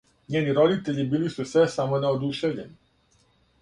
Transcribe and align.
Њени 0.35 0.55
родитељи 0.59 1.05
били 1.13 1.31
су 1.35 1.47
све 1.53 1.69
само 1.77 2.03
не 2.07 2.13
одушевљени. 2.17 2.79